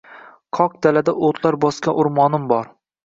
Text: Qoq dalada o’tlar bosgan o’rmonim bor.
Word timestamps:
Qoq 0.59 0.79
dalada 0.85 1.15
o’tlar 1.27 1.59
bosgan 1.67 2.01
o’rmonim 2.05 2.49
bor. 2.55 2.73